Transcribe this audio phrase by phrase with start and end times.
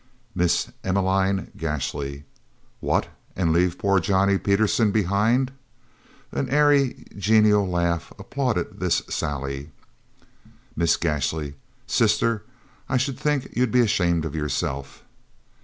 [0.33, 2.23] Miss Emmeline Gashly
[2.79, 5.51] "What and leave poor Johnny Peterson behind?"
[6.31, 9.69] [An airy genial laugh applauded this sally].
[10.75, 11.53] Miss Gashly
[11.85, 12.41] "Sister,
[12.89, 15.03] I should think you'd be ashamed of yourself!"